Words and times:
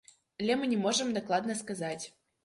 Але 0.43 0.53
мы 0.61 0.69
не 0.71 0.79
можам 0.85 1.11
дакладна 1.17 1.57
сказаць. 1.59 1.99